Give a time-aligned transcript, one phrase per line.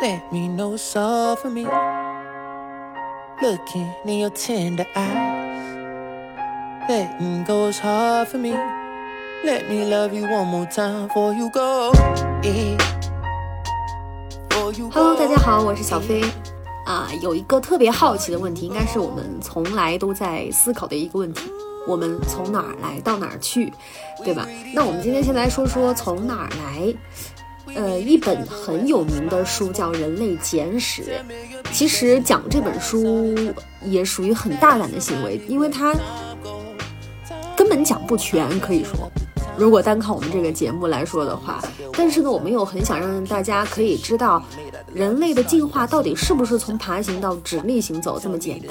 [0.00, 1.66] Let me know all for me.
[3.42, 5.74] Looking in your tender eyes.
[6.88, 8.54] Letting go is hard for me.
[9.44, 11.90] Let me love you one more time before you go.
[14.50, 15.18] Before you Hello，go.
[15.18, 16.22] 大家好，我是小飞。
[16.86, 21.50] 啊，有一个特别好奇的问题，应该是我们从来都在思考的一个问题：
[21.88, 23.72] 我们从哪儿来到哪儿去，
[24.24, 24.46] 对吧？
[24.72, 26.94] 那我们今天先来说说从哪儿来。
[27.74, 31.02] 呃，一本很有名的书叫《人类简史》，
[31.72, 33.34] 其实讲这本书
[33.84, 35.94] 也属于很大胆的行为，因为它
[37.56, 39.10] 根本讲不全，可以说。
[39.56, 41.62] 如果单靠我们这个节目来说的话，
[41.98, 44.40] 但是呢，我们又很想让大家可以知道，
[44.94, 48.68] 人类的进化到底是不是从爬行到直立行走这么简单？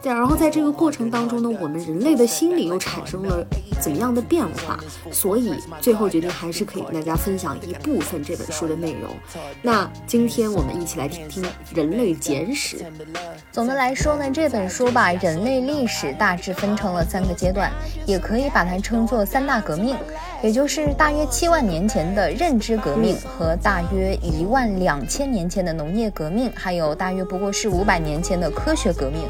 [0.00, 3.44] 对，然后在这个过程当中呢，我们人类的心理又产生了
[3.80, 4.78] 怎么样的变化？
[5.10, 9.10] 所以最后决定还是可以跟大家分享一部分这本书的内容。
[9.60, 11.42] 那今天我们一起来听听
[11.74, 12.76] 《人类简史》。
[13.50, 17.72] 总的来说呢，这本书把人类历史大致分成了三个阶段，
[18.06, 19.96] 也可以把它称作三大革命，
[20.42, 29.22] 也就是大约七万年前的认知革命和大约一万两千年前的农业革命，还有大约不过是五百年前的科学革命。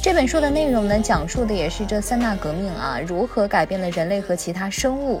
[0.00, 5.20] 这本书的内容呢，讲述的也是这三大革命啊，如何改变了人类和其他生物。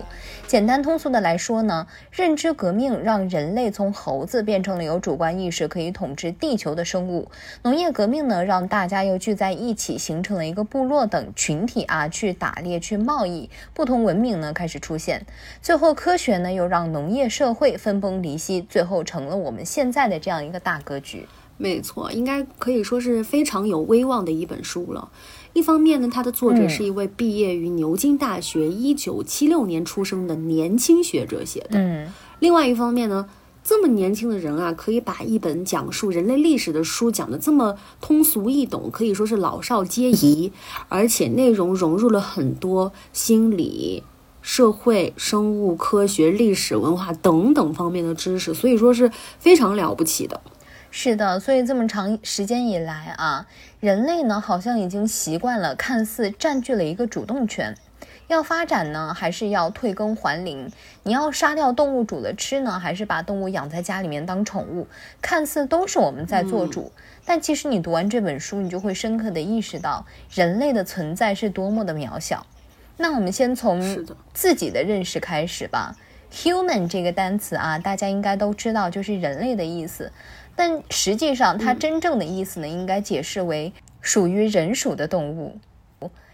[0.52, 7.26] 简单通俗的来说呢，认知革命让人类从猴子变成了有主观意识、可以统治地球的生物；
[7.62, 15.24] 农业革命呢，让大家又聚在一起，形成了一个部落等群体啊，去打猎、去贸易，不同文明呢开始出现。
[15.62, 21.26] 最后，科学呢又让农业社会分崩离析，最后成了我们现在的这样一个大格局。
[21.56, 25.10] 没错，应该可以说是非常有威望的一本书了。
[25.52, 31.78] 一方面呢，它的作者嗯是一位毕业于牛津大学一九七六年出生的年轻学者写的。
[31.78, 33.28] 嗯，另外一方面呢，
[33.62, 40.50] 这么年轻的人啊，可以把一本讲述人类历史的书讲得这么通俗易懂，可以说是老少皆宜，
[40.88, 44.02] 而且内容融入了很多心理。
[44.44, 49.08] 社会、生物科学、历史文化等等方面的知识，所以说是
[49.38, 50.40] 非常了不起的。
[50.94, 53.46] 是的，所以这么长时间以来啊，
[53.80, 57.74] 人类呢好像已经习惯了看似占据了一个主动权。
[58.28, 60.70] 要发展呢，还是要退耕还林？
[61.02, 64.86] 你要杀掉动物煮了吃呢，还是把动物养在家里面当宠物？
[65.22, 66.92] 看似都是我们在做主，
[67.24, 72.46] 但其实你读完这本书，你就会深刻的意识到人类的存在是多么的渺小。
[72.98, 75.96] 那我们先从自己的认识开始吧。
[76.34, 80.10] human 这个单词啊，大家应该都知道，就是人类的意思。
[80.54, 85.58] 但实际上，它真正的意思呢，应该解释为属于人属的动物。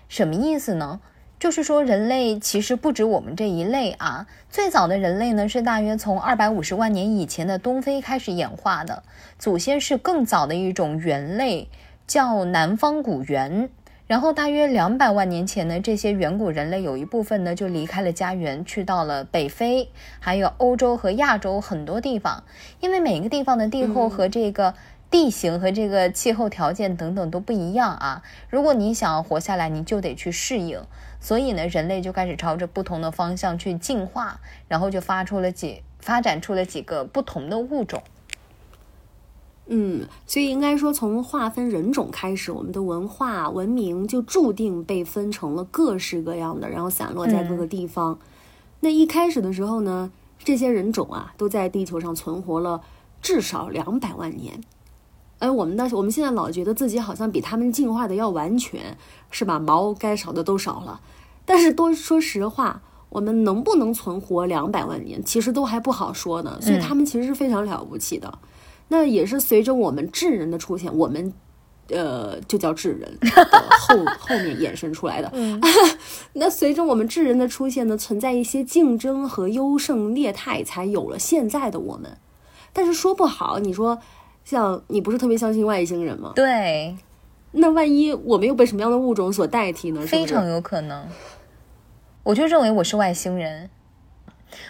[0.08, 1.00] 什么意思呢？
[1.38, 4.26] 就是说，人类其实不止我们这一类啊。
[4.50, 9.04] 最早的人类呢，是大约从二百五十万年以前的东非开始演化的，
[9.38, 11.68] 祖先是更早的一种猿类，
[12.08, 13.70] 叫南方古猿。
[14.08, 22.42] 然后大约两百万年前呢，这些远古人类有一部分呢就离开了家园，去到了北非，还有欧洲和亚洲很多地方。
[22.80, 24.72] 因为每个地方的地候和这个
[25.10, 28.22] 地形和这个气候条件等等都不一样啊。
[28.48, 30.82] 如果你想要活下来，你就得去适应。
[31.20, 38.02] 所以呢，人类就开始朝着不同的方向去进化，然后就发出了几发展出了几个不同的物种。
[39.70, 48.18] 嗯，所以应该说，从划分人种开始，我们的文化文明就注定被分成了各式各样的，然后散落在各个地方。
[48.80, 52.80] 那一开始的时候呢，这些人种啊，都在地球上存活了
[53.20, 54.58] 至少两百万年。
[55.38, 58.96] 而我们呢，我们现在老觉得自己好像比他们进化的要完全，
[59.30, 59.58] 是吧？
[59.58, 61.00] 毛该少的都少了。
[61.44, 62.80] 但是多说实话，
[63.10, 66.58] 我们能不能存活两百万年，其实都还不好说呢。
[66.60, 68.38] 所以他们其实是非常了不起的。
[68.88, 71.32] 那也是随着我们智人的出现，我们
[71.91, 73.28] 呃就叫智人的
[73.81, 75.32] 后后面衍生出来的。
[76.34, 82.16] 那随着我们智人的出现呢，存在一些竞争和优胜劣汰，才有了现在的我们。
[82.72, 83.99] 但是说不好，你说
[84.44, 86.32] 像你不是特别相信外星人吗？
[86.34, 86.96] 对，
[87.52, 90.00] 那万一我们又被什么样的物种所代替呢？
[90.06, 91.06] 非常有可能。
[92.23, 93.70] 我就认为我是外星人。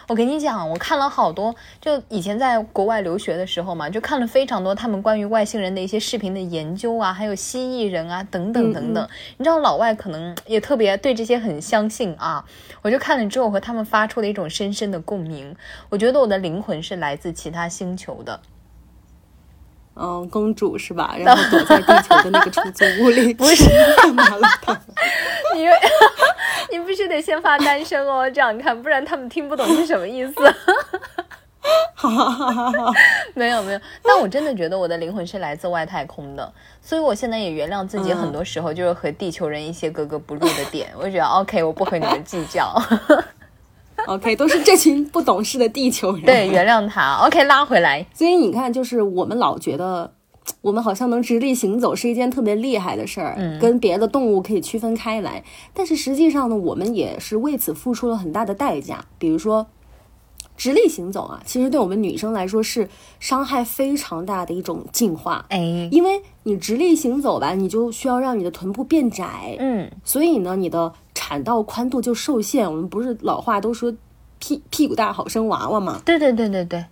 [0.06, 9.08] 我跟你讲，我看了好多，就以前在国外留学的时候嘛，就看了非常多他们关于外星人的一些视频的研究啊，还有蜥蜴人啊，等等等等。
[9.36, 12.44] 你知道老外可能也特别对这些很相信啊，
[12.82, 15.54] 我就看了之后和他们发出了一种深深的共鸣。
[15.88, 18.40] 我觉得我的灵魂是来自其他星球的。
[19.98, 21.14] 嗯，公主是吧？
[21.18, 23.64] 然后躲在地球的那个出租屋里， 不是
[23.96, 24.72] 干嘛了她？
[25.54, 25.66] 你
[26.78, 30.34] 你必须得先发单身哦，这样看，不然他们听不懂是什么意思。
[31.94, 32.92] 哈哈哈哈哈，
[33.34, 42.80] 没有没有，但我真的觉得我的灵魂是来自外太空的，所以我现在也原谅自己，很多时候就是和地球人一些格格不入的点，我觉得 OK，我不和你们计较。
[44.06, 46.22] OK，都是这群不懂事的地球人。
[46.22, 47.16] 对，原谅他。
[47.26, 48.06] OK，拉回来。
[48.14, 50.12] 所以你看，就是我们老觉得，
[50.62, 55.42] 我们好像能直立行走是一件特别厉害的事儿，跟别的动物可以区分开来。
[55.74, 59.04] 但是实际上呢，我们也是为此付出了很大的代价。
[59.18, 59.66] 比如说，
[60.56, 62.88] 直立行走啊，其实对我们女生来说是
[63.20, 65.44] 伤害非常大的一种进化。
[65.50, 69.56] 哎，因为你直立行走吧，你就需要让你的臀部变窄。
[69.58, 70.94] 嗯，所以呢，你的。
[71.18, 73.92] 产道宽度就受限，我们不是老话都说
[74.38, 76.00] 屁屁股大好生娃娃吗？
[76.04, 76.84] 对对对对对，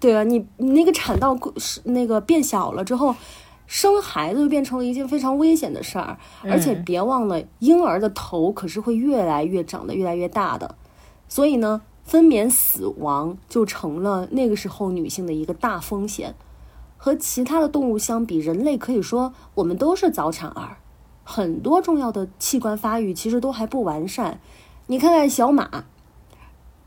[0.00, 3.16] 对啊，你你那个产道是那个变小了之后，
[3.66, 10.76] 生孩子就变成了一件非常危险的事儿，而且别忘了，婴儿的头可是会越来越长得越来越大的，
[11.28, 16.36] 所以呢，分娩死亡就成了那个时候女性的一个大风险。
[17.02, 20.76] 和其他的动物相比，人类可以说我们都是早产儿。
[21.30, 24.40] 很多重要的器官发育其实都还不完善，
[24.88, 25.84] 你看看小马，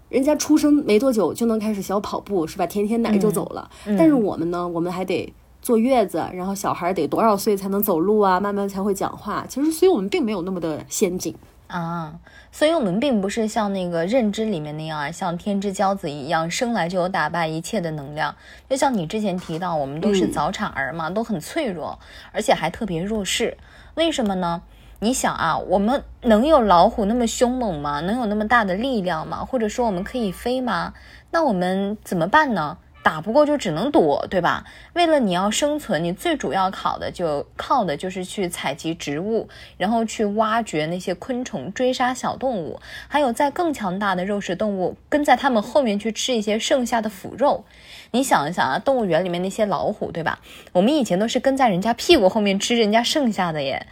[0.09, 2.67] 人家出生没多久就能开始小跑步，是吧？
[2.67, 3.71] 舔舔奶就走了。
[3.97, 8.37] 但是我们呢，我们还得坐月子，然后小孩得多少岁才能走路啊？
[8.37, 9.45] 慢慢才会讲话。
[9.47, 11.33] 其实，所以我们并没有那么的先进
[11.79, 12.19] 啊。
[12.51, 18.35] 所以我们并不是像那个认知里面那样啊，像天之骄子一样，生来就有打败一切的能量。
[18.69, 21.97] 就像你之前提到，我们都是早产儿嘛，都很脆弱，
[22.31, 23.57] 而且还特别弱势。
[23.95, 24.61] 为什么呢？
[24.99, 27.99] 你想啊，我们能有老虎那么凶猛吗？
[27.99, 29.43] 能有那么大的力量吗？
[29.43, 30.93] 或者说我们可以飞吗？
[31.31, 32.77] 那我们怎么办呢？
[33.03, 34.63] 打不过就只能躲，对吧？
[34.93, 42.79] 为了你要生存，你最主要考的就靠的就是去采集植物，然后去挖掘那些昆虫，追杀小动物，
[43.09, 47.65] 还有在更强大的肉食动物跟在他们后面去吃一些剩下的腐肉。
[48.11, 50.39] 你想一想啊，动物园里面那些老虎，对吧？
[50.71, 53.85] 我们以前都是跟在人家屁股后面吃人家剩下的耶。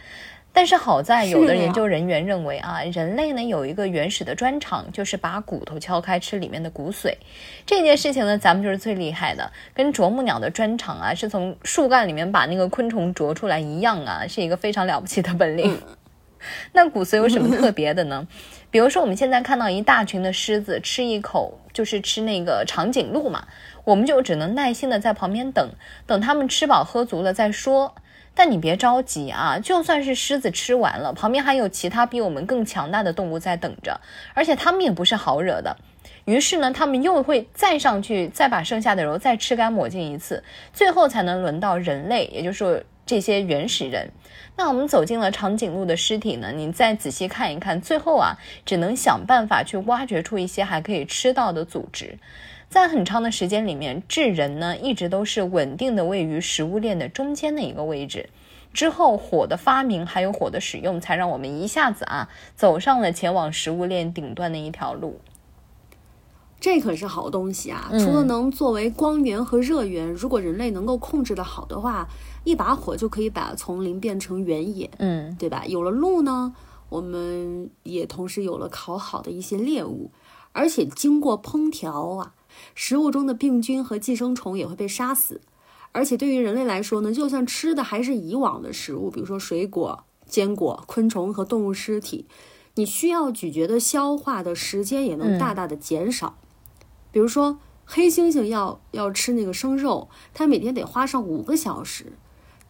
[0.52, 7.14] 但是好在有的研究人员认为啊，人类呢有一个原始的专长，就是把骨头敲开吃里面的骨髓。
[7.64, 15.80] 这件事情呢，咱们就是最厉害的，跟啄木鸟的专长啊，是从树干里面把那个昆虫啄出来一样啊，是一个非常了不起的本领。
[16.72, 18.26] 那骨髓有什么特别的呢？
[18.70, 23.46] 比如说我们现在看到一大群的狮子吃一口就是吃那个长颈鹿嘛。
[23.84, 25.70] 我们就只能耐心的在旁边等，
[26.06, 27.96] 等他们吃饱喝足了再说。
[28.34, 34.00] 但你别着急啊，就算是狮子吃完了，旁边还有其他比我们更强大的动物在等着，
[34.34, 35.76] 而且他们也不是好惹的。
[36.24, 40.42] 于是呢，他们又会再上去，再把剩下的肉再吃干抹净一次，
[40.72, 44.10] 最后才能轮到人类，也就是说这些原始人。
[44.56, 52.18] 那我们走进了长颈鹿的尸体呢，你再仔细看一看，最后啊，只能想办法去挖掘出一些还可以吃到的组织。
[52.72, 58.30] 在很长的时间里面，智人呢一直都是稳定的位于食物链的中间的一个位置。
[58.72, 65.20] 之后火的发明还有火的使用，才让我们一下子啊走上了前往食物链顶端的一条路。
[66.58, 67.90] 这可是好东西啊！
[67.90, 72.08] 除了能作为光源和热源，如果人类能够控制的好的话，
[72.44, 75.66] 一把火就可以把丛林变成原野，嗯，对吧？
[75.66, 76.54] 有了路呢，
[76.88, 80.10] 我们也同时有了烤好的一些猎物，
[80.52, 82.32] 而且经过烹调啊。
[82.74, 85.40] 食物中的病菌和寄生虫也会被杀死，
[85.92, 92.26] 而且对于人类来说呢，就算吃的还是以往的食物，比如说水果、坚果、昆虫和动物尸体，
[92.74, 96.38] 你需要咀嚼的消化的时间也能大大的减少。
[97.10, 102.14] 比如说黑猩猩要要吃那个生肉，它每天得花上五个小时，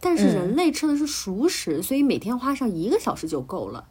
[0.01, 3.85] 但是人类吃的是熟食，所以每天花上一个小时就够了。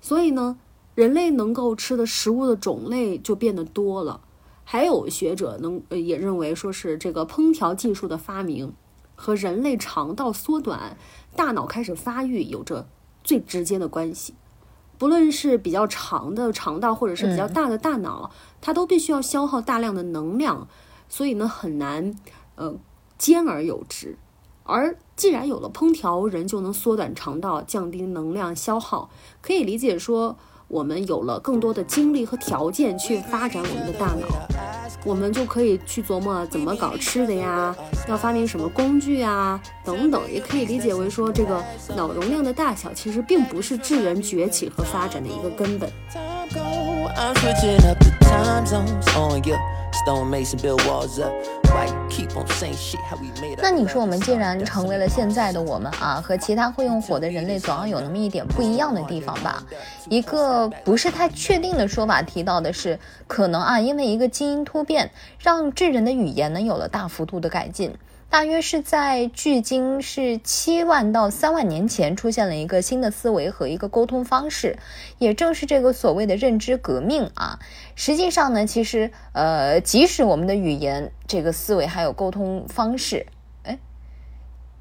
[0.00, 0.58] 所以呢，
[0.94, 4.22] 人类能够吃的食物的种类就变得多了。
[4.70, 8.74] 还有学者能也认为，说是这个烹调技术的发明
[9.14, 10.98] 和人类肠道缩短、
[11.34, 12.86] 大脑开始发育有着
[13.24, 14.34] 最直接的关系。
[14.98, 20.68] 不论是比较长的肠道，或者是比较大的大脑，它都必须要消耗大量的能量，
[21.08, 22.14] 所以呢很难
[22.56, 22.76] 呃
[23.16, 24.18] 兼而有之。
[24.64, 29.08] 而既然有了烹调，人就能缩短肠道，降低能量消耗，
[29.40, 30.36] 可以理解说。
[30.68, 34.26] 我们有了更多的精力和条件去发展我们的大脑，
[35.02, 37.74] 我们就可以去琢磨怎么搞吃的呀，
[38.06, 41.64] 要发明什么工具啊，等等，也可以理解为说这个
[41.96, 45.90] 脑容量的大小其实并不是智人崛起和发展的一个根本。
[52.08, 59.62] Keep on saying shit how we made 那你说我们既然成为了现在的我们啊，和其他会用火的人类总要有那么一点不一样的地方吧？
[60.08, 67.94] 一个不是太确定的说法提到的是，可能啊，因为一个基因突变，让智人的语言呢有了大幅度的改进。
[68.30, 74.78] 大约是在距今是七万到三万年前，出现了一个新的思维和一个沟通方式，
[75.16, 77.58] 也正是这个所谓的认知革命啊。
[77.94, 83.26] 实际上呢，其实呃，即使我们的语言、这个思维还有沟通方式，
[83.62, 83.78] 哎，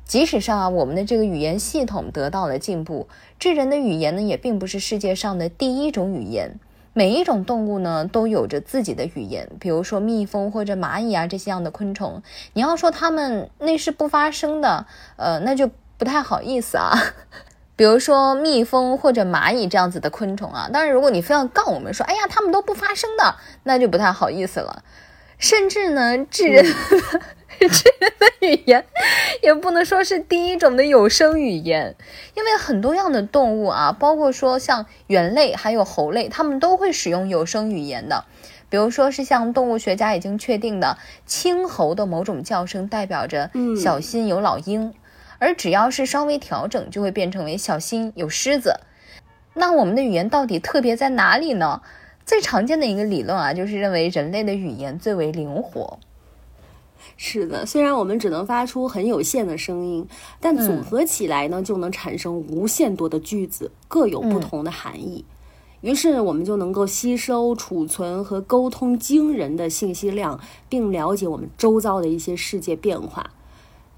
[0.03, 3.07] 即使上啊，我们的这个语言系统得到了进步，
[3.39, 6.59] 智人的语言呢，也并不是世界上的第一种语言。
[6.97, 12.23] 每一种动物呢，都有着自己的语言，比如说蜜蜂或者蚂蚁啊这些样的昆虫。
[12.53, 16.97] 你要说它们那是不发声的，呃，那就不太好意思啊。
[17.77, 24.81] 比如说蜜蜂或者蚂蚁这样子的昆虫啊，当然如果你非要告我们说，哎呀，它们都不发声的，那就不太好意思了。
[25.37, 26.65] 甚至呢，智人。
[27.59, 28.85] 智人的语言
[29.41, 31.95] 也不能说是第一种的有声语言，
[32.35, 38.25] 因为很多样的动物啊，包括说像猿类还有猴类，它们都会使用有声语言的。
[38.69, 43.49] 比如说是像动物学家已经确定的，青猴的某种叫声代表着
[43.81, 44.93] “小心有老鹰”，
[45.39, 48.81] 而只要是稍微调整，就会变成为“小心有狮子”。
[49.55, 51.81] 那我们的语言到底特别在哪里呢？
[52.25, 55.97] 最常见的一个理论啊，就是认为人类的语言最为灵活。
[57.15, 60.05] 是的，虽然我们只能发出很有限的声音，
[60.39, 65.23] 但组合起来呢，就能产生无限多的句子，各有不同的含义。
[65.81, 73.29] 于是我们就能够吸收、储存和沟通惊人的信息量，并了解我们周遭的一些世界变化。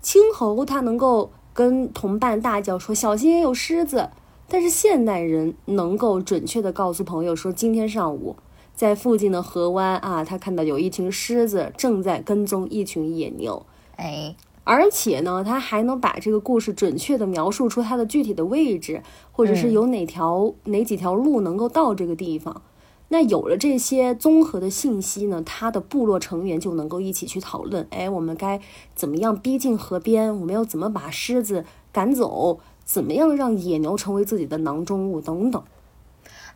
[0.02, 4.10] 青猴它能够跟同伴大叫说：“小心，也有狮子。”
[4.52, 8.36] 但是现代人能够准确的告诉朋友说：“今天上午。”
[8.80, 13.66] 在附近的河湾啊，他看到有一群狮子正在跟踪一群野牛，
[13.98, 14.34] 哎，
[14.64, 22.62] 而且呢，他还能把这个故事准确的描述出它的具体的位置，或者是有哪条哪几条路能够到这个地方。
[23.10, 28.62] 那有了这些综合的信息呢，他的部落成员就能够一起去讨论，哎，我们该
[28.96, 30.34] 怎么样逼近河边？
[30.40, 32.62] 我们要怎么把狮子赶走？
[32.86, 35.20] 怎么样让野牛成为自己的囊中物？
[35.20, 35.62] 等等。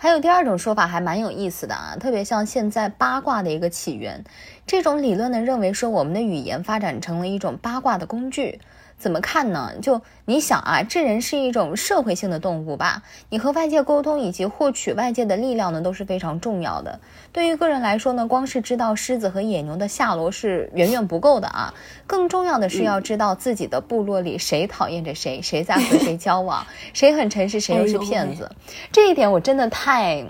[0.03, 4.25] 还有第二种说法还蛮有意思的啊，特别像现在八卦的一个起源，
[4.67, 8.59] 这种理论呢认为说我们的语言发展成了一种八卦的工具。
[8.97, 9.71] 怎么看呢？
[9.81, 13.03] 就你想啊，这人是一种社会性的动物吧？
[13.29, 16.99] 你和外界沟通以及获取外界的力量呢，都是非常重要的。
[17.31, 21.73] 对于个人来说呢，光是知道狮子和野牛的下落是远远不够的啊。
[22.07, 28.49] 更重要的是要知道自己的部落里谁讨厌着谁，谁在和谁交往， 谁很诚实，谁又是骗子。
[28.91, 30.25] 这一点我真的太。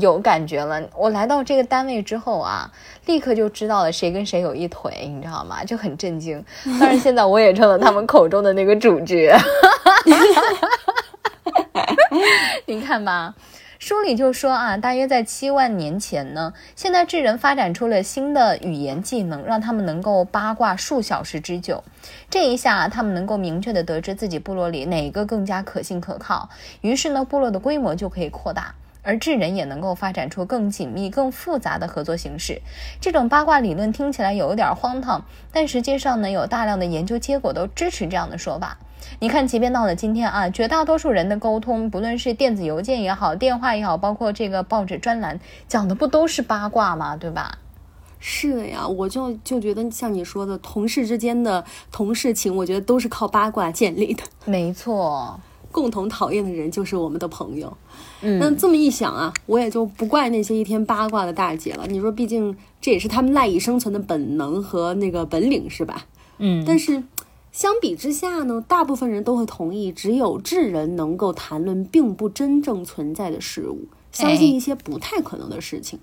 [0.00, 2.70] 有感觉了，我来到这个单位之后啊，
[3.06, 5.64] 立刻就知道了谁跟谁有一腿，你知道吗？
[5.64, 6.44] 就很震惊。
[6.80, 9.36] 但是现在我也成了他们口中的那个主角。
[12.66, 13.34] 你看吧，
[13.78, 21.84] 书里就说啊，大约在七万年前呢，现代智人发展出了新的语言技能，让他们能够八卦数小时之久。
[22.28, 26.48] 这一下，他们能够明确的得知自己部落里哪个更加可信可靠，
[26.80, 28.74] 于是呢，部落的规模就可以扩大。
[29.06, 32.60] 而智人也能够发展出更紧密、更复杂的合作形式。
[33.00, 38.76] 这种八卦理论听起来有一点荒唐，但实际上呢，有大量的研究结果都支持这样的说法。
[39.20, 47.16] 你看，即便到了今天啊，绝大多数人的沟通，不论是电子邮件也好，电话也好，包括这个报纸专栏，讲的不都是八卦吗？
[47.16, 47.58] 对吧？
[48.18, 54.24] 是的呀，我就就觉得像你说的，同事之间的同事情，我觉得都是靠八卦建立的。
[54.44, 55.38] 没错。
[55.70, 57.76] 共同讨厌的人就是我们的朋友，
[58.22, 61.86] 嗯，那这么一想啊，我也就不怪那些一天八卦的大姐了。
[61.86, 66.06] 你说，毕竟这也是他们赖以生存的本能和那个本领，是吧？
[66.38, 66.64] 嗯。
[66.66, 67.02] 但是
[67.52, 75.98] 相比之下呢，大部分人都会同意，只有智人能够谈论并不真正存在的事物，相信一些不太可能的事情。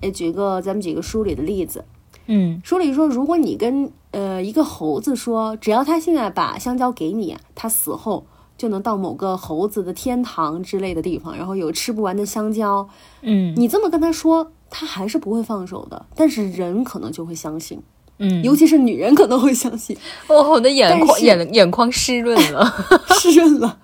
[0.00, 1.84] 哎，举个咱们几个书里的例子，
[2.26, 8.26] 嗯，书里说，如果你跟呃一个猴子说，只要他现在把香蕉给你，他死后。
[8.58, 12.86] 就能到某个猴子的天堂之类的地方，然后有吃不完的香蕉。
[13.22, 16.04] 嗯，你这么跟他说，他还是不会放手的。
[16.16, 17.80] 但是人可能就会相信，
[18.18, 19.96] 嗯，尤其是女人可能会相信。
[20.26, 22.66] 哦，我的眼眶眼眼眶湿润了，
[23.20, 23.78] 湿润了。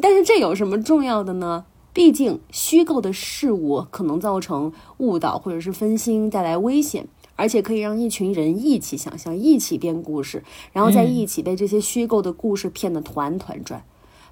[0.00, 1.64] 但是这有什么重要的呢？
[1.92, 7.08] 毕竟虚构的事物可能造成误导或者是分心，带来危险。
[7.40, 10.44] 而且可以让一群人一起想象，一起编故事，
[10.74, 13.82] 然后再一起被这些虚构的故事骗得团团转。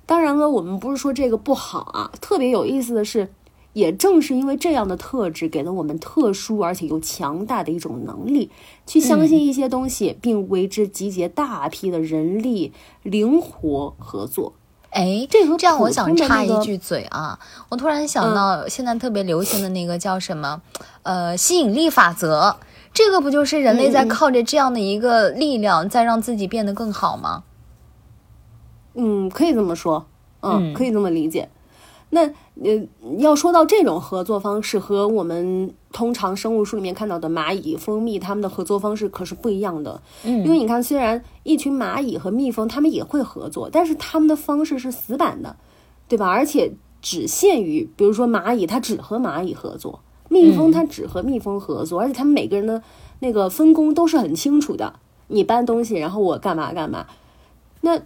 [0.05, 2.11] 当然了，我们不是说这个不好啊。
[2.21, 3.31] 特别有意思的是，
[3.73, 8.51] 也正是因为这样的特质，给了我们特殊而且又强大的一种能力，
[8.87, 14.53] 去相信一些东西，并为之集结大批的人力，灵活合作。
[14.91, 17.39] 哎，这和这样我普想插一句嘴啊，
[17.71, 20.61] 我突然想到现在特别流行的那个叫什么，
[21.03, 22.57] 呃，吸引力法则。
[22.93, 27.45] 这个不就是人类在靠着这样的一个力量，在让自己变得更好吗？
[28.95, 30.07] 嗯，可以这么说，
[30.41, 31.49] 嗯，嗯可以这么理解。
[32.11, 40.01] 那呃，要说到这种合作方式，和我们通常生物书里面看到的蚂蚁、蜂蜜，它们的合作方式可是不一样的。
[40.25, 45.57] 嗯因为你看，虽然一群蚂蚁和蜜蜂它们也会合作，但是它们的方式是死板的，
[46.09, 46.27] 对吧？
[46.27, 52.83] 而且只限于，比如说蚂蚁，它只和蚂蚁合作；蜜蜂它只和蜜蜂合作，而且他们每个人的
[53.21, 55.01] 那个分工都是很清楚的。
[55.29, 57.07] 你搬东西，然后我干嘛干嘛。
[57.81, 58.01] 那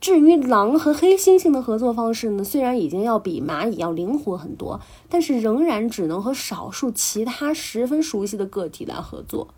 [0.00, 9.48] 至于狼和黑猩猩的合作方式呢，虽然已经要比蚂蚁要灵活很多，但是仍然只能和少数其他十分熟悉的个体来合作。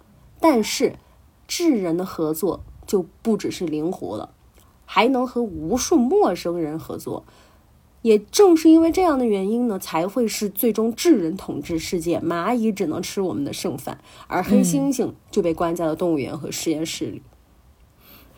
[0.41, 0.97] 但是
[1.47, 4.31] 智人的合作就不只是灵活了，
[4.87, 7.25] 还能和无数陌生人合作。
[8.03, 17.23] 也正是因为这样的原因呢，才会是最终智人统治世界，蚂蚁只能吃我们的剩饭，而黑猩猩就被关在了动物园和实验室里。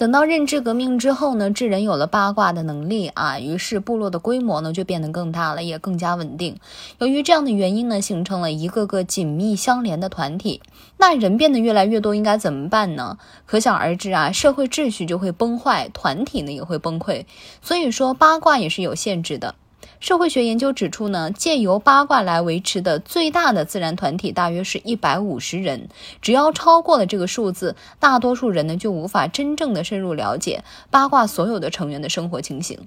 [0.02, 6.58] 等到认知革命之后呢，智人有了八卦的能力啊，于是部落的规模呢就变得更大了，也更加稳定。
[6.98, 10.60] 由于这样的原因呢，形成了一个个紧密相连的团体。
[10.96, 13.16] 那人变得越来越多，应该怎么办呢？
[13.46, 17.24] 可想而知啊，社会秩序就会崩坏，团体呢也会崩溃。
[17.60, 19.54] 所以说，八卦也是有限制的。
[20.00, 25.88] 社会学研究指出呢，借由八卦来维持的最大的自然团体大约是一百五十人。
[26.20, 32.78] 只要超过了这个数字，大多数人呢就无法真正的深入了解八卦所有的成员的生活情形。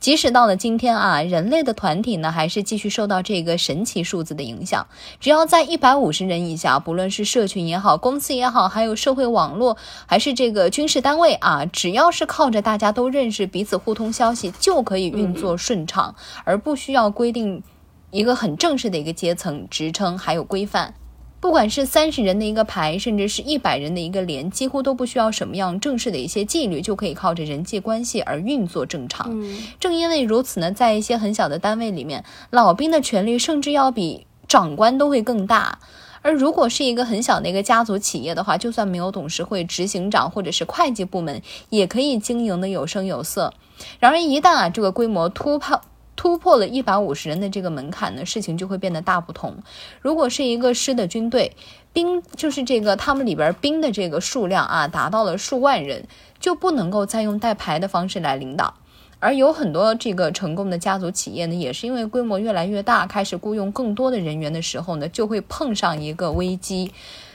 [0.00, 4.86] 即使到了今天啊，人类的团体呢还是继续受到这个神奇数字的影响。
[5.20, 16.14] 只要在一百五十人以下，不论是社群也好，公司也好，还有社会网络，还是这个军事单位啊，只要是靠着大家都认识、彼此互通消息，就可以运作顺畅，
[16.44, 17.62] 而不需要规定
[18.10, 20.94] 一个很正式的一个阶层、职称还有规范。
[21.40, 29.28] 不管是三十人的一个排，甚至是一百人的一个连，几乎都不需要什么样正式的一些纪律，就可以靠着人际关系而运作正常。
[29.30, 35.78] 嗯正因为如此呢，在一些很小的单位里面，老兵的权力甚至要比长官都会更大。
[36.22, 43.52] 而如果是一个很小的一个家族企业的话，就算没有董事会、执行长或者是会计部门，也可以经营的有声有色。
[44.00, 45.82] 然而，一旦啊这个规模突破
[46.16, 49.56] 突破了一百五十人的这个门槛呢，事情就会变得大不同。
[50.00, 51.52] 如果是一个师的军队，
[51.92, 56.06] 兵就是这个他们里边兵的这个数量啊，达到了数万人，
[56.40, 58.74] 就不能够再用带排的方式来领导。
[59.20, 66.92] 而有很多这个成功的家族企业呢，也是因为规模越来越大，开始雇佣更多的人员的时候呢，就会碰上一个危机，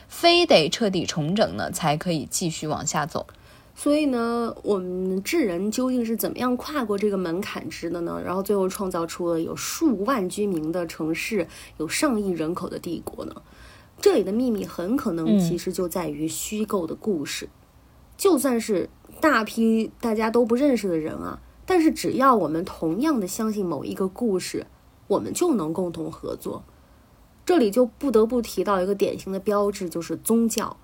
[0.08, 3.26] 非得彻底重整呢，才可以继续往下走。
[3.82, 8.22] 所以呢，我们智人究竟是怎么样跨过这个门槛值的呢？
[8.22, 13.34] 然后最后创造出了有数万居民的城市，有上亿人口的帝国呢？
[14.02, 17.48] 这里的秘密很可能嗯其实就在于虚构的故事。
[18.18, 18.90] 就算是
[19.22, 24.68] 大批大家都不认识的人啊，但是只要我们同样的相信某一个故事，
[25.08, 26.66] 我们就能共同合作。
[27.46, 30.76] 这里就不得不提到一个典型的标志，就是宗教。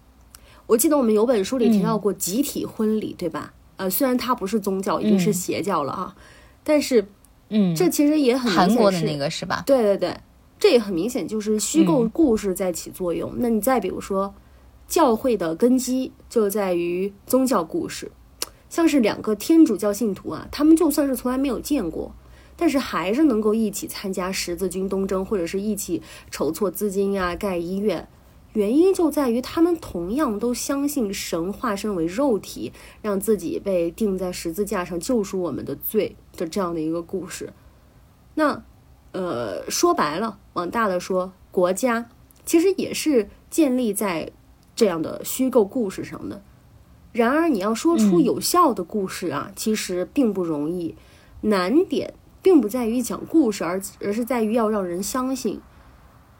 [0.68, 3.54] 我记得我们有本书里提到过集体婚礼，对吧？
[3.78, 6.16] 呃，虽然它不是宗教，已经是邪教了啊，
[6.64, 7.06] 但是
[7.50, 9.64] 嗯，这其实也很明显韩国的是那个是吧？
[9.66, 10.18] 对对对，
[10.58, 13.32] 这也很明显就是虚构故事在起作用。
[13.38, 14.34] 那你再比如说，
[14.88, 18.12] 教会的根基就在于宗教故事，
[18.70, 22.16] 像是两个天主教信徒啊，他们就算是从来没有见过，
[22.56, 26.02] 但是还是能够一起参加十字军东征，或者是一起
[26.32, 28.08] 筹措资金啊、盖医院。
[28.56, 37.52] 原因就在于他们同样都相信神化身为肉体，让自己被钉在十字架上救赎我们的罪的这样的一个故事。
[38.36, 38.64] 那
[39.12, 42.10] 呃，说白了，往大了说，国家
[42.46, 44.32] 其实也是建立在
[44.74, 46.42] 这样的虚构故事上的。
[47.12, 50.96] 然而，你要说出嗯有效的故事啊，其实并不容易。
[51.42, 55.60] 难点并不在于讲故事，而而是在于要让人相信。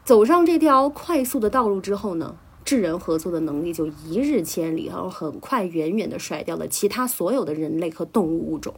[0.06, 8.72] 走上这条快速的道路之后呢，智人合作的能力就一日千里，然后很快远远的甩掉了其他所有的人类和动物物种。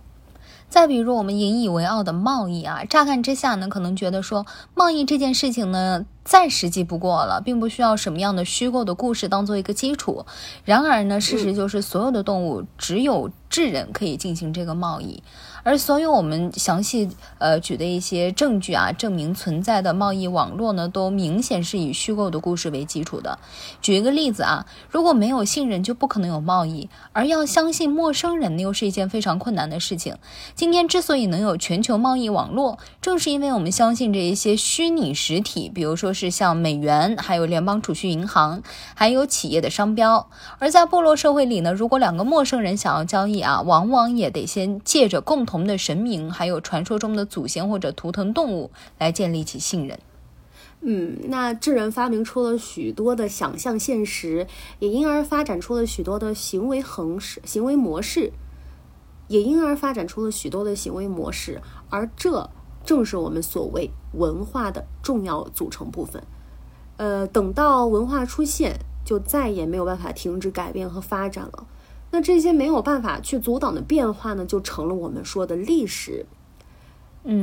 [0.71, 10.27] 再比如我们引以为傲的贸易啊，乍看之下呢，可能觉得说贸易这件事情呢，再实际不过了，并不需要什么样的虚构的故事当做一个基础。
[10.63, 15.23] 然而呢，事实就是所有的动物只有智人可以进行这个贸易。
[15.65, 23.39] 而所有我们详细呃举的一些证据啊，证明存在的贸易网络呢，都明显是以虚构的故事为基础的。
[23.81, 30.17] 举一个例子啊，如果没有信任，就不可能有贸易，而要相信陌生人呢，又是一件非常困难的事情。
[30.55, 38.63] 今天之所以能有全球贸易网络，正是因为我们相信这一些虚拟实体，比如说是像美元，还有联邦储蓄银行，
[38.95, 40.29] 还有企业的商标。
[40.59, 45.59] 而在部落社会里呢，如果两个陌生人想要交易啊，往往也得先借着共同。
[45.69, 49.99] 的神明，还有传说中的祖先或者图腾动物，来建立起信任。
[50.81, 54.47] 嗯，那智人发明出了许多的想象现实，
[54.79, 58.33] 也因而发展出了许多的行为横式、行为模式，
[59.27, 61.61] 也因而发展出了许多的行为模式。
[61.91, 62.49] 而这
[62.89, 66.23] 正是我们所谓文化的重要组成部分。
[66.97, 71.67] 呃，等到文化出现，就再也没有办法停止改变和发展了。
[72.11, 76.25] 那这些没有办法去阻挡的变化呢，就成了我们说的历史。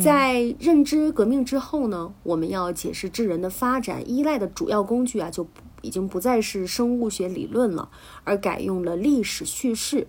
[0.03, 5.45] 在认知革命之后呢，我们要解释智人的发展依赖的主要工具啊，就
[5.83, 7.89] 已经不再是生物学理论了，
[8.23, 10.07] 而改用了历史叙事。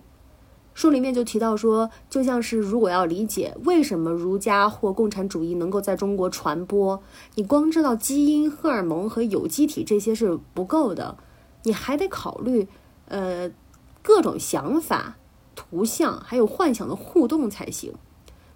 [0.77, 7.01] 书里面就提到说，就像是如果要理解为什么儒家或共产主义能够在中国传播，
[7.33, 11.17] 你光知道基因、荷尔蒙和有机体这些是不够的，
[11.63, 12.67] 你还得考虑，
[13.07, 13.51] 呃。
[14.03, 15.17] 各种想法、
[15.53, 17.93] 图像还有幻想的互动才行。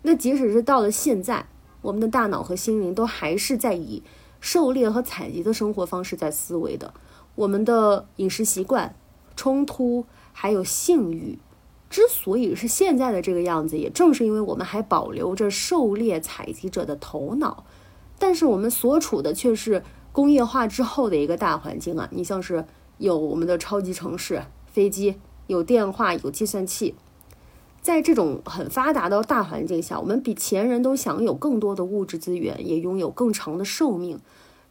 [0.03, 1.47] 那即使是到了现在，
[1.81, 4.01] 我们的大脑和心灵都还是在以
[4.39, 6.93] 狩猎和采集的生活方式在思维的。
[7.35, 8.95] 我们的饮食习惯、
[9.35, 11.37] 冲突还有性欲，
[11.91, 17.65] 之所以是现在的这个样子，也正是因为我们还保留着狩猎采集者的头脑。
[18.17, 22.09] 但是我们所处的却是工业化之后的一个大环境啊！
[22.11, 22.65] 你像是
[22.97, 25.17] 有我们的超级城市、飞机。
[25.47, 26.95] 有电话，有计算器，
[27.81, 34.17] 在这种很发达的大环境下，我们比前人都享有更多的物质资源，也拥有更长的寿命，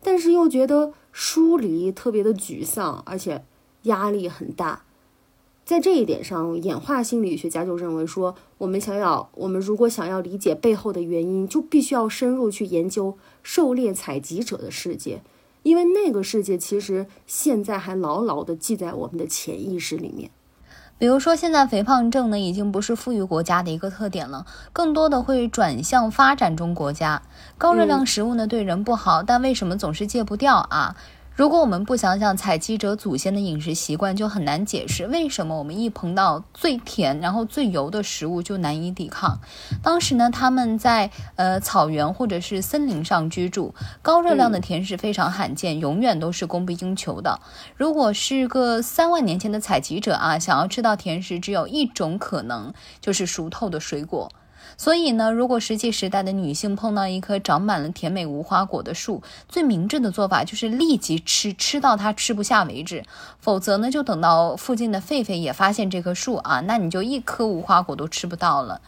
[0.03, 3.45] 但是又觉得疏离特别的沮丧，而且
[3.83, 4.85] 压力很大。
[5.71, 15.23] 在这一点上，演化心理学家就认为说，我们想要，我们如果想要理解背后的原因，就必须要深入去研究狩猎采集者的世界，
[15.63, 20.33] 因为那个世界其实现在还牢牢地记在我们的潜意识里面。
[20.99, 27.23] 比如说，现在肥胖症呢，已经不是富裕国家的一个特点了，更多的会转向发展中国家。
[27.57, 30.97] 高热量食物呢，对人不好，但为什么总是戒不掉啊？
[31.41, 39.41] 如果我们不想想采集者祖先的饮食习惯，就很难解释为什么我们一碰到最甜然后最油的食物就难以抵抗。
[39.83, 47.41] 当时呢，他们在呃草原或者是森林上居住，高热量的甜食非常罕见，永远都是供不应求的。
[47.75, 54.31] 如果是个三万年前的采集者啊，想要吃到甜食，只有一种可能，就是熟透的水果。
[54.81, 63.05] 所以呢，如果石器时代的女性碰到一棵长满了甜美无花果的树，最明智的做法就是立即吃，吃到它吃不下为止。
[63.41, 68.81] 否则呢，就等到附近的狒狒也发现这棵树啊，那你就一颗无花果都吃不到了。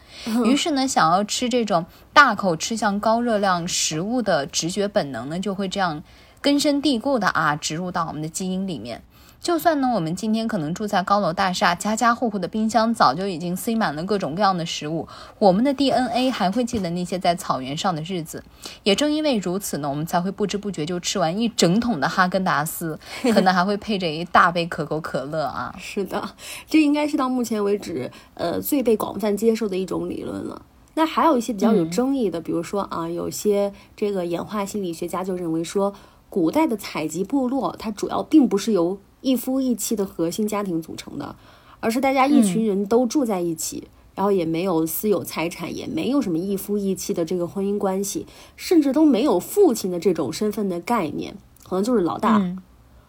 [0.46, 6.02] 于是呢，想要吃这种大口吃向高热量食物的直觉本能呢，就会这样
[6.42, 9.02] 根深蒂固的啊植入到我们的基因里面。
[9.40, 15.08] 就算呢，我们今天可能住在高楼大厦，家家户户的冰箱早就已经塞满了各种各样的食物，
[15.40, 18.44] 我们的 DNA 还会记得那些在草原上的日子。
[18.84, 22.96] 也正因为如此呢，我们才会不知不觉就吃完一整桶的哈根达斯，
[23.32, 25.74] 可能还会配着一大杯可口可乐啊。
[25.78, 26.30] 是的，
[26.68, 30.62] 这应该是到目前为止，呃，最被广泛接受的一种理论了。
[30.94, 35.92] 那还有一些比较有争议的，比如说啊，有些这个演化心理学家就认为说，
[36.32, 41.36] 古代的采集部落，它主要并不是由一夫一妻的核心家庭组成的，
[41.78, 52.56] 而是大家一群人都住在一起，然后也没有私有财产，也没有什么一夫一妻的这个婚姻关系，甚至都没有父亲的这种身份的概念，可能就是老大。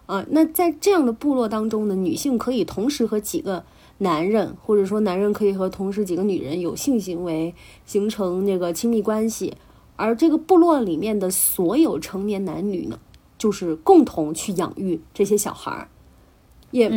[0.06, 3.64] 啊，那在这样的部落当中呢，女性可以同时和几个
[4.00, 7.56] 男人，或者说男人可以和同时几个女人有性行为，
[7.86, 9.54] 形成那个亲密关系，
[9.96, 13.00] 而这个部落里面的所有成年男女呢，
[13.44, 15.90] 就是共同去养育这些小孩儿。
[16.72, 16.90] 也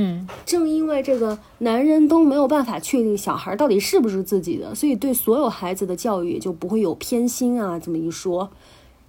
[0.45, 7.77] 正因为这个男人都没有办法确定小孩到底是不是自己的，所以对所有孩子的教育也就不会有偏心啊。
[7.81, 8.49] 这么一说，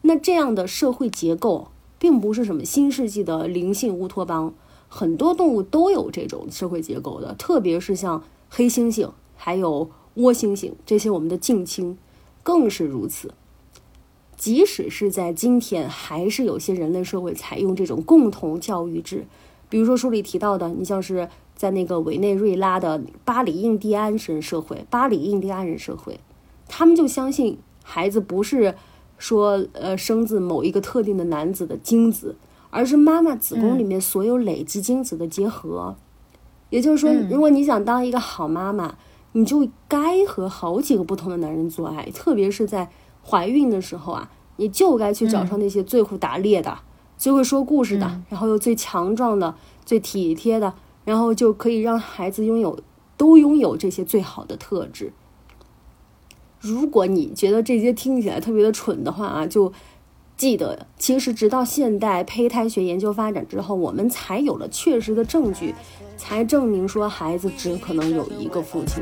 [0.01, 1.67] 那这样的社会结构
[1.99, 4.53] 并不是什么新世纪的灵性乌托邦，
[4.89, 11.97] 很多动物都有这种社会结构的，特别是像黑猩猩还有窝猩猩这些我们的近亲
[12.41, 13.31] 更是如此。
[14.37, 19.25] 即使是在今天，还是有些人类社会采用这种共同教育制。
[19.67, 26.19] 比如说书里提到的，你像是在那个委内瑞拉的巴里印第安人社会，巴里印第安人社会，
[26.67, 28.75] 他们就相信孩子不是
[29.17, 32.35] 说呃生自某一个特定的男子的精子，
[32.69, 35.95] 而是妈妈子宫里面所有累积精子的结合。
[36.69, 38.95] 也就是说，如果你想当一个好妈妈，
[39.31, 42.89] 你就该和好几个不同的男人做爱，特别是在
[43.27, 46.77] 怀孕的时候啊，你就该去找上那些最会打猎的。
[47.17, 50.71] 最会说故事的，然后又最强壮的、最体贴的，
[51.03, 52.79] 然后就可以让孩子拥有
[53.17, 55.11] 都拥有这些最好的特质。
[56.59, 59.73] 如果你觉得这些听起来特别的蠢的话啊，就
[60.37, 65.73] 记得，其实直到现代胚胎学研究发展之后，我们才有了确实的证据，
[66.17, 69.01] 才证明说孩子只可能有一个父亲。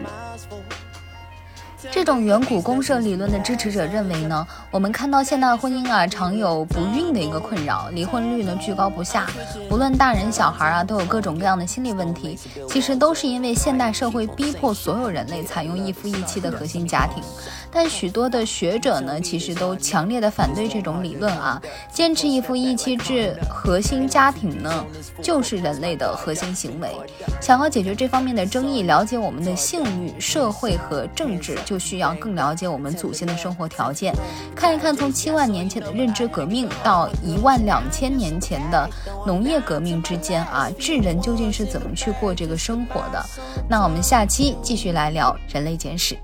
[1.92, 9.28] 这种远古公社理论的支持者认为呢，我们看到现代婚姻啊，常有不孕的一个困扰，离婚率呢居高不下，
[9.70, 12.38] 无论大人小孩啊，都有各种各样的心理问题，
[12.70, 17.24] 其实都是因为现代社会逼迫所有人类采用一夫一妻的核心家庭。
[17.72, 24.86] 但许多的学者呢，其实都强烈的反对这种理论啊，坚持一夫一妻制核心家庭呢，
[25.22, 26.90] 就是人类的核心行为。
[27.42, 34.14] 想要解决这方面的争议，了解我们的性欲、社会和政治，就就需要更了解我们祖先的生活条件
[34.56, 38.90] 看一看从七万年前的认知革命到一万两千年前的
[39.28, 43.22] 农业革命之间啊智人究竟是怎么去过这个生活的。
[43.70, 46.18] 那我们下期继续来聊人类简史。